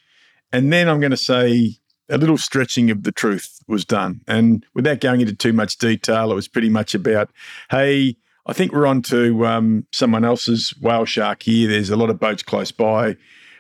And 0.52 0.73
then 0.73 0.88
I'm 0.88 1.00
going 1.00 1.11
to 1.11 1.17
say 1.17 1.76
a 2.09 2.19
little 2.19 2.38
stretching 2.38 2.90
of 2.90 3.05
the 3.05 3.12
truth 3.12 3.61
was 3.67 3.85
done. 3.85 4.21
And 4.26 4.67
without 4.75 5.00
going 5.00 5.21
into 5.21 5.35
too 5.35 5.52
much 5.52 5.79
detail, 5.79 6.31
it 6.31 6.35
was 6.35 6.49
pretty 6.49 6.69
much 6.69 6.95
about, 6.95 7.31
hey, 7.71 8.17
I 8.47 8.52
think 8.52 8.73
we're 8.73 8.87
on 8.87 9.02
to 9.02 9.47
um, 9.47 9.87
someone 9.93 10.25
else's 10.25 10.71
whale 10.81 11.05
shark 11.05 11.43
here. 11.45 11.69
There's 11.69 11.90
a 11.90 11.97
lot 11.97 12.11
of 12.11 12.19
boats 12.19 12.43
close 12.43 12.73
by. 12.73 13.17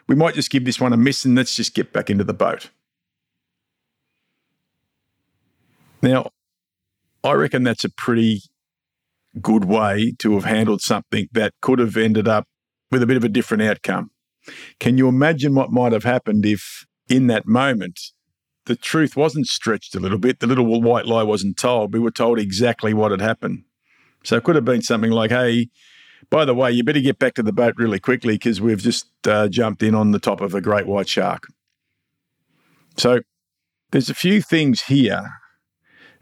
We 0.08 0.16
might 0.16 0.34
just 0.34 0.50
give 0.50 0.64
this 0.64 0.80
one 0.80 0.92
a 0.92 0.96
miss 0.96 1.24
and 1.24 1.36
let's 1.36 1.54
just 1.54 1.74
get 1.74 1.92
back 1.92 2.10
into 2.10 2.24
the 2.24 2.34
boat. 2.34 2.70
Now, 6.02 6.30
I 7.22 7.32
reckon 7.32 7.62
that's 7.62 7.84
a 7.84 7.90
pretty 7.90 8.42
good 9.40 9.64
way 9.64 10.14
to 10.18 10.34
have 10.34 10.44
handled 10.44 10.80
something 10.80 11.28
that 11.32 11.52
could 11.60 11.78
have 11.78 11.96
ended 11.96 12.26
up 12.26 12.46
with 12.90 13.02
a 13.02 13.06
bit 13.06 13.16
of 13.16 13.24
a 13.24 13.28
different 13.28 13.62
outcome. 13.62 14.10
Can 14.78 14.98
you 14.98 15.08
imagine 15.08 15.54
what 15.54 15.70
might 15.70 15.92
have 15.92 16.04
happened 16.04 16.46
if, 16.46 16.86
in 17.08 17.26
that 17.28 17.46
moment, 17.46 18.00
the 18.66 18.74
truth 18.74 19.16
wasn't 19.16 19.46
stretched 19.46 19.94
a 19.94 20.00
little 20.00 20.18
bit? 20.18 20.40
The 20.40 20.46
little 20.46 20.66
white 20.80 21.06
lie 21.06 21.22
wasn't 21.22 21.56
told. 21.56 21.92
We 21.92 22.00
were 22.00 22.10
told 22.10 22.38
exactly 22.38 22.94
what 22.94 23.10
had 23.10 23.20
happened. 23.20 23.64
So 24.24 24.36
it 24.36 24.44
could 24.44 24.56
have 24.56 24.64
been 24.64 24.82
something 24.82 25.10
like, 25.10 25.30
hey, 25.30 25.68
by 26.30 26.44
the 26.44 26.54
way, 26.54 26.70
you 26.72 26.84
better 26.84 27.00
get 27.00 27.18
back 27.18 27.34
to 27.34 27.42
the 27.42 27.52
boat 27.52 27.74
really 27.76 27.98
quickly 27.98 28.34
because 28.34 28.60
we've 28.60 28.82
just 28.82 29.06
uh, 29.26 29.48
jumped 29.48 29.82
in 29.82 29.94
on 29.94 30.12
the 30.12 30.18
top 30.18 30.40
of 30.40 30.54
a 30.54 30.60
great 30.60 30.86
white 30.86 31.08
shark. 31.08 31.46
So 32.96 33.20
there's 33.90 34.10
a 34.10 34.14
few 34.14 34.42
things 34.42 34.82
here. 34.82 35.30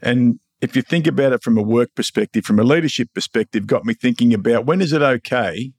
And 0.01 0.39
if 0.61 0.75
you 0.75 0.81
think 0.81 1.07
about 1.07 1.33
it 1.33 1.43
from 1.43 1.57
a 1.57 1.61
work 1.61 1.95
perspective, 1.95 2.45
from 2.45 2.59
a 2.59 2.63
leadership 2.63 3.09
perspective, 3.13 3.67
got 3.67 3.85
me 3.85 3.93
thinking 3.93 4.33
about 4.33 4.65
when 4.65 4.81
is 4.81 4.93
it 4.93 5.01
okay 5.01 5.71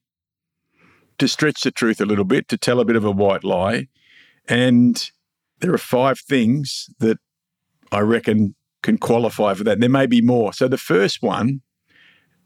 to 1.19 1.29
stretch 1.29 1.63
the 1.63 1.71
truth 1.71 2.01
a 2.01 2.07
little 2.07 2.25
bit, 2.25 2.49
to 2.49 2.57
tell 2.57 2.81
a 2.81 2.85
bit 2.85 2.97
of 2.97 3.05
a 3.05 3.11
white 3.11 3.45
lie. 3.45 3.89
And 4.49 5.11
there 5.61 5.73
are 5.75 5.79
five 5.79 6.19
things 6.19 6.89
that 6.99 7.19
I 7.93 8.01
reckon 8.01 8.55
can 8.83 8.97
qualify 8.97 9.53
for 9.53 9.65
that. 9.65 9.81
There 9.81 9.89
may 9.91 10.07
be 10.07 10.23
more. 10.23 10.55
So 10.55 10.67
the 10.67 10.79
first 10.79 11.23
one, 11.23 11.61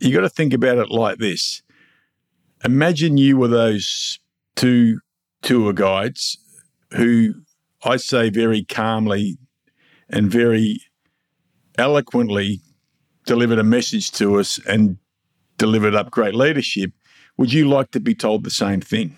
you 0.01 0.13
got 0.13 0.23
to 0.23 0.29
think 0.29 0.53
about 0.53 0.79
it 0.79 0.91
like 0.91 1.19
this. 1.19 1.63
Imagine 2.65 3.17
you 3.17 3.37
were 3.37 3.49
those 3.49 4.19
two 4.57 4.99
tour 5.43 5.73
guides 5.73 6.39
who 6.93 7.35
I 7.85 7.97
say 7.97 8.31
very 8.31 8.65
calmly 8.65 9.39
and 10.09 10.31
very 10.31 10.81
eloquently 11.79 12.61
delivered 13.27 13.59
a 13.59 13.65
message 13.65 14.11
to 14.13 14.39
us 14.39 14.59
and 14.67 14.99
delivered 15.59 15.95
up 15.95 16.11
great 16.11 16.35
leadership, 16.35 16.93
would 17.37 17.53
you 17.53 17.69
like 17.69 17.91
to 17.93 18.01
be 18.01 18.15
told 18.15 18.45
the 18.45 18.51
same 18.51 18.81
thing? 18.81 19.17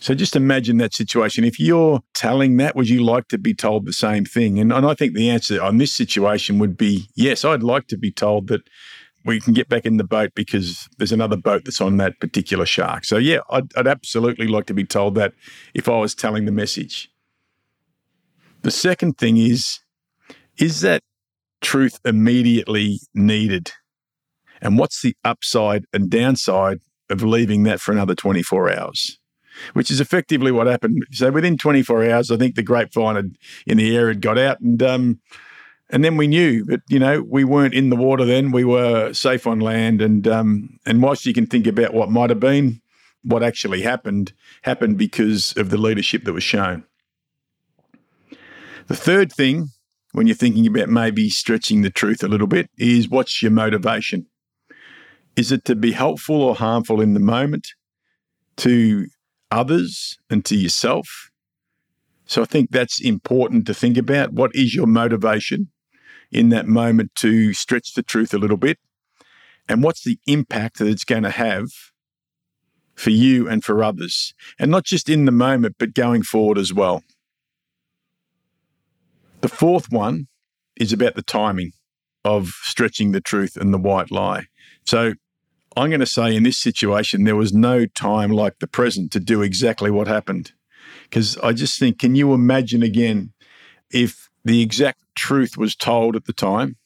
So 0.00 0.14
just 0.14 0.36
imagine 0.36 0.76
that 0.78 0.92
situation. 0.92 1.44
If 1.44 1.58
you're 1.58 2.00
telling 2.14 2.56
that, 2.58 2.76
would 2.76 2.88
you 2.88 3.02
like 3.02 3.28
to 3.28 3.38
be 3.38 3.54
told 3.54 3.86
the 3.86 3.92
same 3.92 4.24
thing? 4.24 4.58
And, 4.58 4.72
and 4.72 4.84
I 4.84 4.94
think 4.94 5.14
the 5.14 5.30
answer 5.30 5.62
on 5.62 5.78
this 5.78 5.92
situation 5.92 6.58
would 6.58 6.76
be 6.76 7.08
yes, 7.14 7.44
I'd 7.44 7.62
like 7.62 7.86
to 7.88 7.96
be 7.96 8.10
told 8.10 8.48
that 8.48 8.62
we 9.24 9.40
can 9.40 9.54
get 9.54 9.68
back 9.68 9.86
in 9.86 9.96
the 9.96 10.04
boat 10.04 10.32
because 10.34 10.88
there's 10.98 11.12
another 11.12 11.36
boat 11.36 11.64
that's 11.64 11.80
on 11.80 11.96
that 11.96 12.20
particular 12.20 12.66
shark. 12.66 13.06
So, 13.06 13.16
yeah, 13.16 13.38
I'd, 13.48 13.74
I'd 13.76 13.86
absolutely 13.86 14.46
like 14.46 14.66
to 14.66 14.74
be 14.74 14.84
told 14.84 15.14
that 15.14 15.32
if 15.72 15.88
I 15.88 15.96
was 15.98 16.14
telling 16.14 16.44
the 16.44 16.52
message. 16.52 17.10
The 18.60 18.70
second 18.70 19.16
thing 19.16 19.38
is, 19.38 19.80
is 20.58 20.82
that 20.82 21.02
truth 21.64 21.98
immediately 22.04 23.00
needed? 23.14 23.72
And 24.60 24.78
what's 24.78 25.02
the 25.02 25.16
upside 25.24 25.84
and 25.92 26.08
downside 26.08 26.78
of 27.10 27.22
leaving 27.22 27.64
that 27.64 27.80
for 27.80 27.92
another 27.92 28.14
24 28.14 28.78
hours? 28.78 29.18
Which 29.72 29.90
is 29.90 30.00
effectively 30.00 30.50
what 30.50 30.66
happened. 30.66 31.04
So 31.12 31.30
within 31.30 31.56
24 31.56 32.10
hours, 32.10 32.30
I 32.30 32.36
think 32.36 32.54
the 32.54 32.62
grapevine 32.62 33.16
had, 33.16 33.36
in 33.66 33.78
the 33.78 33.96
air 33.96 34.08
had 34.08 34.20
got 34.20 34.36
out, 34.36 34.60
and 34.60 34.82
um, 34.82 35.20
and 35.90 36.02
then 36.02 36.16
we 36.16 36.26
knew 36.26 36.64
that 36.64 36.80
you 36.88 36.98
know 36.98 37.22
we 37.22 37.44
weren't 37.44 37.74
in 37.74 37.88
the 37.88 37.96
water. 37.96 38.24
Then 38.24 38.50
we 38.50 38.64
were 38.64 39.12
safe 39.12 39.46
on 39.46 39.60
land, 39.60 40.02
and 40.02 40.26
um, 40.26 40.80
and 40.84 41.00
whilst 41.02 41.24
you 41.24 41.32
can 41.32 41.46
think 41.46 41.68
about 41.68 41.94
what 41.94 42.10
might 42.10 42.30
have 42.30 42.40
been, 42.40 42.80
what 43.22 43.44
actually 43.44 43.82
happened 43.82 44.32
happened 44.62 44.98
because 44.98 45.56
of 45.56 45.70
the 45.70 45.78
leadership 45.78 46.24
that 46.24 46.32
was 46.32 46.42
shown. 46.42 46.82
The 48.88 48.96
third 48.96 49.32
thing 49.32 49.70
when 50.14 50.28
you're 50.28 50.36
thinking 50.36 50.64
about 50.64 50.88
maybe 50.88 51.28
stretching 51.28 51.82
the 51.82 51.90
truth 51.90 52.22
a 52.22 52.28
little 52.28 52.46
bit 52.46 52.70
is 52.78 53.08
what's 53.08 53.42
your 53.42 53.50
motivation? 53.50 54.26
Is 55.34 55.50
it 55.50 55.64
to 55.64 55.74
be 55.74 55.90
helpful 55.90 56.40
or 56.40 56.54
harmful 56.54 57.00
in 57.00 57.14
the 57.14 57.20
moment 57.20 57.66
to 58.58 59.08
others 59.50 60.16
and 60.30 60.44
to 60.44 60.54
yourself? 60.54 61.30
So 62.26 62.42
I 62.42 62.44
think 62.44 62.70
that's 62.70 63.00
important 63.00 63.66
to 63.66 63.74
think 63.74 63.96
about. 63.96 64.32
What 64.32 64.54
is 64.54 64.72
your 64.72 64.86
motivation 64.86 65.72
in 66.30 66.50
that 66.50 66.68
moment 66.68 67.16
to 67.16 67.52
stretch 67.52 67.94
the 67.94 68.04
truth 68.04 68.32
a 68.32 68.38
little 68.38 68.56
bit? 68.56 68.78
And 69.68 69.82
what's 69.82 70.04
the 70.04 70.20
impact 70.28 70.78
that 70.78 70.86
it's 70.86 71.04
going 71.04 71.24
to 71.24 71.30
have 71.30 71.66
for 72.94 73.10
you 73.10 73.48
and 73.48 73.64
for 73.64 73.82
others? 73.82 74.32
And 74.60 74.70
not 74.70 74.84
just 74.84 75.08
in 75.08 75.24
the 75.24 75.32
moment, 75.32 75.74
but 75.76 75.92
going 75.92 76.22
forward 76.22 76.56
as 76.56 76.72
well. 76.72 77.02
The 79.44 79.48
fourth 79.48 79.92
one 79.92 80.28
is 80.74 80.90
about 80.90 81.16
the 81.16 81.22
timing 81.22 81.72
of 82.24 82.48
stretching 82.62 83.12
the 83.12 83.20
truth 83.20 83.58
and 83.58 83.74
the 83.74 83.78
white 83.78 84.10
lie. 84.10 84.46
So 84.86 85.12
I'm 85.76 85.90
going 85.90 86.00
to 86.00 86.06
say 86.06 86.34
in 86.34 86.44
this 86.44 86.56
situation, 86.56 87.24
there 87.24 87.36
was 87.36 87.52
no 87.52 87.84
time 87.84 88.30
like 88.30 88.60
the 88.60 88.66
present 88.66 89.12
to 89.12 89.20
do 89.20 89.42
exactly 89.42 89.90
what 89.90 90.08
happened. 90.08 90.52
Because 91.02 91.36
I 91.40 91.52
just 91.52 91.78
think, 91.78 91.98
can 91.98 92.14
you 92.14 92.32
imagine 92.32 92.82
again 92.82 93.34
if 93.90 94.30
the 94.46 94.62
exact 94.62 95.02
truth 95.14 95.58
was 95.58 95.76
told 95.76 96.16
at 96.16 96.24
the 96.24 96.32
time? 96.32 96.78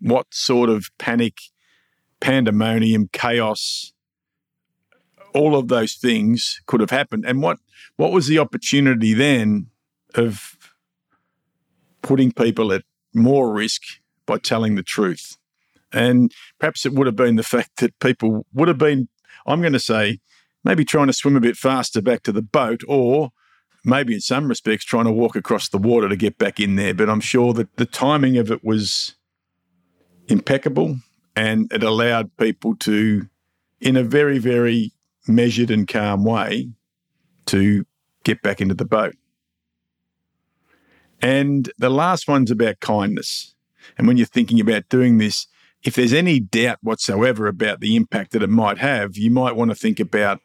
What 0.00 0.34
sort 0.34 0.68
of 0.68 0.90
panic, 0.98 1.38
pandemonium, 2.18 3.08
chaos, 3.12 3.92
all 5.32 5.54
of 5.54 5.68
those 5.68 5.94
things 5.94 6.60
could 6.66 6.80
have 6.80 6.90
happened? 6.90 7.24
And 7.24 7.40
what, 7.40 7.60
what 7.94 8.10
was 8.10 8.26
the 8.26 8.40
opportunity 8.40 9.14
then 9.14 9.68
of 10.16 10.56
putting 12.02 12.32
people 12.32 12.72
at 12.72 12.82
more 13.14 13.52
risk 13.52 13.82
by 14.26 14.38
telling 14.38 14.74
the 14.74 14.82
truth. 14.82 15.36
And 15.92 16.32
perhaps 16.58 16.86
it 16.86 16.92
would 16.92 17.06
have 17.06 17.16
been 17.16 17.36
the 17.36 17.42
fact 17.42 17.78
that 17.78 17.98
people 17.98 18.46
would 18.52 18.68
have 18.68 18.78
been, 18.78 19.08
I'm 19.46 19.60
going 19.60 19.72
to 19.72 19.80
say, 19.80 20.20
maybe 20.62 20.84
trying 20.84 21.08
to 21.08 21.12
swim 21.12 21.36
a 21.36 21.40
bit 21.40 21.56
faster 21.56 22.00
back 22.00 22.22
to 22.24 22.32
the 22.32 22.42
boat, 22.42 22.82
or 22.86 23.30
maybe 23.84 24.14
in 24.14 24.20
some 24.20 24.48
respects 24.48 24.84
trying 24.84 25.06
to 25.06 25.12
walk 25.12 25.34
across 25.34 25.68
the 25.68 25.78
water 25.78 26.08
to 26.08 26.16
get 26.16 26.38
back 26.38 26.60
in 26.60 26.76
there. 26.76 26.94
But 26.94 27.08
I'm 27.08 27.20
sure 27.20 27.52
that 27.54 27.76
the 27.76 27.86
timing 27.86 28.36
of 28.36 28.50
it 28.50 28.64
was 28.64 29.16
impeccable 30.28 30.96
and 31.34 31.72
it 31.72 31.82
allowed 31.82 32.36
people 32.36 32.76
to, 32.76 33.28
in 33.80 33.96
a 33.96 34.02
very, 34.02 34.38
very 34.38 34.92
measured 35.26 35.70
and 35.70 35.88
calm 35.88 36.24
way, 36.24 36.70
to 37.46 37.84
get 38.22 38.42
back 38.42 38.60
into 38.60 38.74
the 38.74 38.84
boat. 38.84 39.16
And 41.22 41.70
the 41.78 41.90
last 41.90 42.28
one's 42.28 42.50
about 42.50 42.80
kindness. 42.80 43.54
And 43.98 44.06
when 44.06 44.16
you're 44.16 44.26
thinking 44.26 44.60
about 44.60 44.88
doing 44.88 45.18
this, 45.18 45.46
if 45.82 45.94
there's 45.94 46.12
any 46.12 46.40
doubt 46.40 46.78
whatsoever 46.82 47.46
about 47.46 47.80
the 47.80 47.96
impact 47.96 48.32
that 48.32 48.42
it 48.42 48.50
might 48.50 48.78
have, 48.78 49.16
you 49.16 49.30
might 49.30 49.56
want 49.56 49.70
to 49.70 49.74
think 49.74 50.00
about 50.00 50.40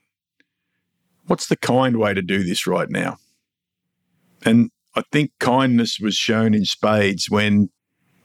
what's 1.27 1.47
the 1.47 1.57
kind 1.57 1.97
way 1.97 2.13
to 2.13 2.21
do 2.21 2.43
this 2.43 2.67
right 2.67 2.89
now? 2.89 3.17
And 4.43 4.71
I 4.95 5.03
think 5.11 5.31
kindness 5.39 5.99
was 5.99 6.15
shown 6.15 6.53
in 6.53 6.65
spades 6.65 7.29
when 7.29 7.69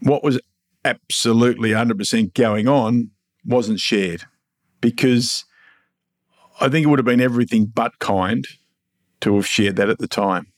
what 0.00 0.23
was 0.23 0.40
absolutely 0.85 1.71
100% 1.71 2.35
going 2.35 2.69
on 2.69 3.11
wasn't 3.45 3.80
shared 3.80 4.25
because 4.80 5.45
I 6.61 6.69
think 6.69 6.85
it 6.85 6.88
would 6.88 6.99
have 6.99 7.07
been 7.07 7.21
everything 7.21 7.66
but 7.66 7.99
kind 7.99 8.47
to 9.21 9.37
have 9.37 9.47
shared 9.47 9.76
that 9.76 9.90
at 9.90 9.99
the 9.99 10.09
time. 10.09 10.50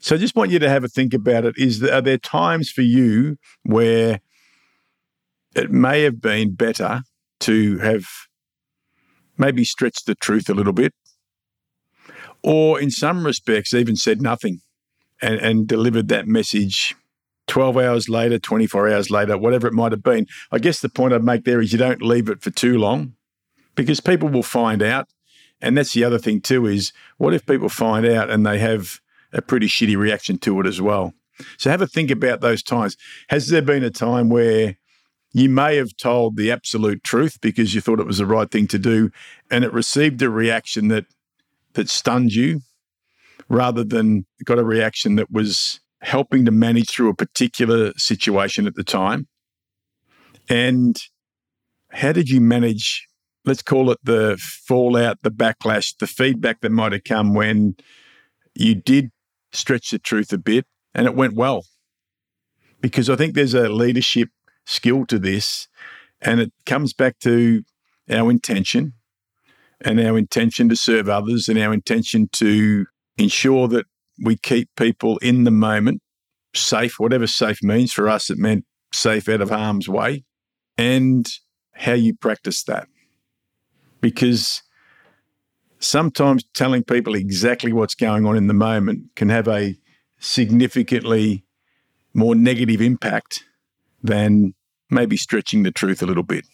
So 0.00 0.14
I 0.14 0.18
just 0.18 0.36
want 0.36 0.50
you 0.50 0.58
to 0.58 0.68
have 0.68 0.84
a 0.84 0.88
think 0.88 1.14
about 1.14 1.44
it. 1.44 1.54
Is 1.56 1.80
there, 1.80 1.94
are 1.94 2.02
there 2.02 2.18
times 2.18 2.70
for 2.70 2.82
you 2.82 3.36
where 3.62 4.20
it 5.54 5.70
may 5.70 6.02
have 6.02 6.20
been 6.20 6.54
better 6.54 7.02
to 7.40 7.78
have 7.78 8.06
maybe 9.36 9.64
stretched 9.64 10.06
the 10.06 10.14
truth 10.14 10.48
a 10.48 10.54
little 10.54 10.72
bit, 10.72 10.92
or 12.42 12.80
in 12.80 12.90
some 12.90 13.24
respects, 13.24 13.72
even 13.74 13.96
said 13.96 14.20
nothing 14.20 14.60
and, 15.22 15.36
and 15.36 15.66
delivered 15.66 16.08
that 16.08 16.26
message 16.26 16.94
12 17.46 17.76
hours 17.76 18.08
later, 18.08 18.38
24 18.38 18.88
hours 18.88 19.10
later, 19.10 19.36
whatever 19.36 19.66
it 19.66 19.72
might 19.72 19.92
have 19.92 20.02
been. 20.02 20.26
I 20.50 20.58
guess 20.58 20.80
the 20.80 20.88
point 20.88 21.12
I'd 21.12 21.24
make 21.24 21.44
there 21.44 21.60
is 21.60 21.72
you 21.72 21.78
don't 21.78 22.02
leave 22.02 22.28
it 22.28 22.42
for 22.42 22.50
too 22.50 22.78
long 22.78 23.14
because 23.74 24.00
people 24.00 24.28
will 24.28 24.42
find 24.42 24.82
out. 24.82 25.08
And 25.60 25.78
that's 25.78 25.92
the 25.92 26.04
other 26.04 26.18
thing, 26.18 26.40
too, 26.40 26.66
is 26.66 26.92
what 27.16 27.32
if 27.32 27.46
people 27.46 27.68
find 27.68 28.04
out 28.04 28.28
and 28.28 28.44
they 28.44 28.58
have 28.58 29.00
a 29.34 29.42
pretty 29.42 29.66
shitty 29.66 29.96
reaction 29.96 30.38
to 30.38 30.60
it 30.60 30.66
as 30.66 30.80
well. 30.80 31.12
So 31.58 31.68
have 31.68 31.82
a 31.82 31.86
think 31.86 32.10
about 32.10 32.40
those 32.40 32.62
times. 32.62 32.96
Has 33.28 33.48
there 33.48 33.60
been 33.62 33.82
a 33.82 33.90
time 33.90 34.28
where 34.30 34.76
You 35.36 35.48
may 35.48 35.76
have 35.76 35.96
told 35.96 36.36
the 36.36 36.52
absolute 36.52 37.02
truth 37.02 37.40
because 37.40 37.74
you 37.74 37.80
thought 37.80 37.98
it 37.98 38.06
was 38.06 38.18
the 38.18 38.26
right 38.26 38.48
thing 38.48 38.68
to 38.68 38.78
do, 38.78 39.10
and 39.50 39.64
it 39.64 39.72
received 39.72 40.22
a 40.22 40.30
reaction 40.30 40.88
that 40.88 41.06
that 41.74 41.88
stunned 41.90 42.32
you, 42.32 42.60
rather 43.48 43.82
than 43.82 44.26
got 44.44 44.60
a 44.60 44.64
reaction 44.64 45.16
that 45.16 45.32
was 45.32 45.80
helping 46.02 46.44
to 46.44 46.52
manage 46.52 46.88
through 46.88 47.08
a 47.08 47.14
particular 47.14 47.92
situation 47.96 48.68
at 48.68 48.76
the 48.76 48.84
time. 48.84 49.26
And 50.48 50.96
how 51.90 52.12
did 52.12 52.28
you 52.28 52.40
manage? 52.40 53.08
Let's 53.44 53.62
call 53.62 53.90
it 53.90 53.98
the 54.04 54.38
fallout, 54.40 55.18
the 55.22 55.32
backlash, 55.32 55.98
the 55.98 56.06
feedback 56.06 56.60
that 56.60 56.70
might 56.70 56.92
have 56.92 57.04
come 57.04 57.34
when 57.34 57.74
you 58.54 58.76
did 58.76 59.10
stretch 59.54 59.90
the 59.90 59.98
truth 59.98 60.32
a 60.32 60.38
bit 60.38 60.66
and 60.94 61.06
it 61.06 61.14
went 61.14 61.34
well. 61.34 61.64
Because 62.80 63.08
I 63.08 63.16
think 63.16 63.34
there's 63.34 63.54
a 63.54 63.68
leadership 63.68 64.28
skill 64.66 65.06
to 65.06 65.18
this, 65.18 65.68
and 66.20 66.40
it 66.40 66.52
comes 66.66 66.92
back 66.92 67.18
to 67.20 67.62
our 68.10 68.30
intention 68.30 68.94
and 69.80 70.00
our 70.00 70.18
intention 70.18 70.68
to 70.68 70.76
serve 70.76 71.08
others 71.08 71.48
and 71.48 71.58
our 71.58 71.72
intention 71.72 72.28
to 72.32 72.86
ensure 73.16 73.68
that 73.68 73.86
we 74.22 74.36
keep 74.36 74.68
people 74.76 75.18
in 75.18 75.44
the 75.44 75.50
moment 75.50 76.00
safe, 76.54 76.98
whatever 76.98 77.26
safe 77.26 77.62
means. 77.62 77.92
For 77.92 78.08
us, 78.08 78.30
it 78.30 78.38
meant 78.38 78.64
safe 78.92 79.28
out 79.28 79.40
of 79.40 79.50
harm's 79.50 79.88
way, 79.88 80.24
and 80.78 81.26
how 81.74 81.94
you 81.94 82.14
practice 82.14 82.62
that. 82.64 82.86
Because 84.00 84.62
sometimes 85.84 86.44
telling 86.54 86.82
people 86.82 87.14
exactly 87.14 87.72
what's 87.72 87.94
going 87.94 88.26
on 88.26 88.36
in 88.36 88.46
the 88.46 88.54
moment 88.54 89.14
can 89.16 89.28
have 89.28 89.48
a 89.48 89.76
significantly 90.18 91.44
more 92.14 92.34
negative 92.34 92.80
impact 92.80 93.44
than 94.02 94.54
maybe 94.90 95.16
stretching 95.16 95.62
the 95.62 95.70
truth 95.70 96.02
a 96.02 96.06
little 96.06 96.22
bit. 96.22 96.46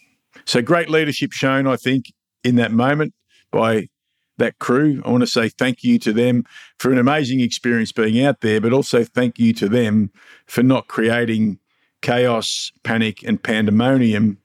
So, 0.44 0.62
great 0.62 0.88
leadership 0.88 1.32
shown, 1.32 1.66
I 1.66 1.76
think, 1.76 2.12
in 2.44 2.56
that 2.56 2.72
moment 2.72 3.14
by 3.50 3.88
that 4.38 4.58
crew. 4.58 5.02
I 5.04 5.10
want 5.10 5.22
to 5.22 5.26
say 5.26 5.48
thank 5.48 5.84
you 5.84 5.98
to 6.00 6.12
them 6.12 6.44
for 6.78 6.90
an 6.90 6.98
amazing 6.98 7.40
experience 7.40 7.92
being 7.92 8.24
out 8.24 8.40
there, 8.40 8.60
but 8.60 8.72
also 8.72 9.04
thank 9.04 9.38
you 9.38 9.52
to 9.54 9.68
them 9.68 10.10
for 10.46 10.62
not 10.62 10.88
creating 10.88 11.58
chaos, 12.00 12.72
panic, 12.82 13.22
and 13.22 13.42
pandemonium 13.42 14.38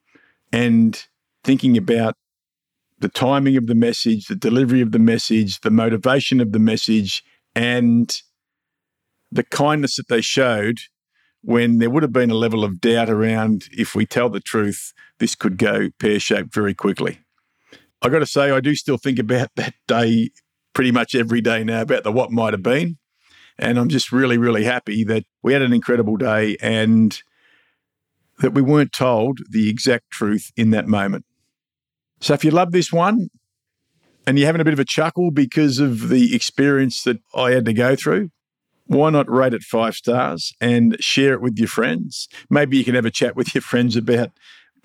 and 0.51 1.05
thinking 1.43 1.77
about 1.77 2.15
the 2.99 3.09
timing 3.09 3.57
of 3.57 3.67
the 3.67 3.75
message, 3.75 4.27
the 4.27 4.35
delivery 4.35 4.81
of 4.81 4.91
the 4.91 4.99
message, 4.99 5.61
the 5.61 5.71
motivation 5.71 6.39
of 6.39 6.51
the 6.51 6.59
message, 6.59 7.23
and 7.55 8.21
the 9.31 9.43
kindness 9.43 9.97
that 9.97 10.07
they 10.07 10.21
showed 10.21 10.79
when 11.41 11.77
there 11.77 11.89
would 11.89 12.03
have 12.03 12.13
been 12.13 12.31
a 12.31 12.35
level 12.35 12.63
of 12.63 12.81
doubt 12.81 13.09
around 13.09 13.67
if 13.71 13.93
we 13.93 14.05
tell 14.05 14.29
the 14.29 14.39
truth, 14.39 14.93
this 15.19 15.35
could 15.35 15.57
go 15.57 15.89
pear 15.99 16.19
shaped 16.19 16.53
very 16.53 16.73
quickly. 16.73 17.19
I 18.01 18.09
got 18.09 18.19
to 18.19 18.25
say, 18.25 18.49
I 18.49 18.59
do 18.59 18.75
still 18.75 18.97
think 18.97 19.19
about 19.19 19.49
that 19.55 19.75
day 19.87 20.31
pretty 20.73 20.91
much 20.91 21.15
every 21.15 21.41
day 21.41 21.63
now 21.63 21.81
about 21.81 22.03
the 22.03 22.11
what 22.11 22.31
might 22.31 22.53
have 22.53 22.63
been. 22.63 22.97
And 23.57 23.77
I'm 23.77 23.89
just 23.89 24.11
really, 24.11 24.37
really 24.37 24.63
happy 24.63 25.03
that 25.05 25.23
we 25.43 25.53
had 25.53 25.61
an 25.61 25.71
incredible 25.71 26.17
day 26.17 26.57
and 26.61 27.17
that 28.39 28.53
we 28.53 28.61
weren't 28.61 28.91
told 28.91 29.39
the 29.49 29.69
exact 29.69 30.09
truth 30.11 30.51
in 30.57 30.71
that 30.71 30.87
moment. 30.87 31.25
So 32.25 32.33
if 32.33 32.43
you 32.43 32.49
love 32.49 32.71
this 32.71 32.91
one 32.91 33.29
and 34.25 34.39
you're 34.39 34.47
having 34.47 34.59
a 34.59 34.63
bit 34.63 34.73
of 34.73 34.79
a 34.79 34.83
chuckle 34.83 35.29
because 35.29 35.77
of 35.77 36.09
the 36.09 36.33
experience 36.33 37.03
that 37.03 37.19
I 37.35 37.51
had 37.51 37.65
to 37.65 37.73
go 37.73 37.95
through, 37.95 38.31
why 38.87 39.11
not 39.11 39.29
rate 39.29 39.53
it 39.53 39.61
five 39.61 39.93
stars 39.93 40.51
and 40.59 40.97
share 40.99 41.33
it 41.33 41.41
with 41.41 41.59
your 41.59 41.67
friends? 41.67 42.27
Maybe 42.49 42.77
you 42.77 42.83
can 42.83 42.95
have 42.95 43.05
a 43.05 43.11
chat 43.11 43.35
with 43.35 43.53
your 43.53 43.61
friends 43.61 43.95
about 43.95 44.31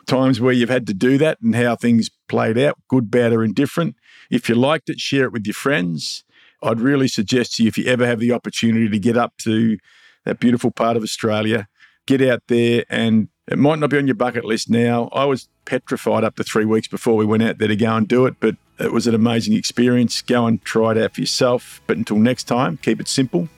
times 0.07 0.39
where 0.39 0.53
you've 0.53 0.69
had 0.69 0.87
to 0.89 0.93
do 0.93 1.17
that 1.17 1.41
and 1.41 1.57
how 1.57 1.77
things 1.77 2.11
played 2.29 2.59
out, 2.59 2.77
good, 2.89 3.11
bad, 3.11 3.33
or 3.33 3.43
indifferent. 3.43 3.97
If 4.31 4.51
you 4.51 4.55
liked 4.55 4.91
it, 4.91 5.01
share 5.01 5.25
it 5.25 5.33
with 5.33 5.47
your 5.47 5.55
friends. 5.55 6.25
I'd 6.63 6.79
really 6.83 7.09
suggest 7.09 7.55
to 7.55 7.63
you, 7.63 7.69
if 7.69 7.79
you 7.79 7.87
ever 7.87 8.07
have 8.07 8.21
the 8.21 8.33
opportunity 8.33 8.91
to 8.91 8.99
get 8.99 9.17
up 9.17 9.39
to 9.45 9.79
that 10.27 10.41
beautiful 10.41 10.73
part 10.73 10.99
of 10.99 11.03
Australia, 11.03 11.69
get 12.07 12.21
out 12.21 12.43
there 12.49 12.85
and 12.91 13.29
it 13.51 13.59
might 13.59 13.81
not 13.81 13.91
be 13.91 13.99
on 13.99 14.07
your 14.07 14.15
bucket 14.15 14.45
list 14.45 14.71
now. 14.71 15.09
I 15.13 15.25
was 15.25 15.49
petrified 15.65 16.23
up 16.23 16.37
to 16.37 16.45
three 16.45 16.65
weeks 16.65 16.87
before 16.87 17.17
we 17.17 17.27
went 17.27 17.43
out 17.43 17.59
there 17.59 17.69
to 17.69 17.77
go 17.77 17.95
and 17.97 18.07
do 18.07 18.27
it, 18.27 18.37
but 18.39 18.57
it 18.79 18.93
was 18.93 19.07
an 19.07 19.15
amazing 19.15 19.55
experience. 19.55 20.23
Go 20.23 20.47
and 20.47 20.65
try 20.65 20.93
it 20.93 20.99
out 20.99 21.15
for 21.15 21.21
yourself. 21.21 21.81
But 21.87 21.97
until 21.97 22.19
next 22.19 22.45
time, 22.45 22.79
keep 22.79 23.01
it 23.01 23.09
simple, 23.09 23.49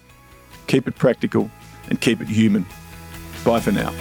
keep 0.66 0.88
it 0.88 0.96
practical, 0.96 1.50
and 1.88 2.00
keep 2.00 2.20
it 2.22 2.28
human. 2.28 2.66
Bye 3.44 3.60
for 3.60 3.72
now. 3.72 3.92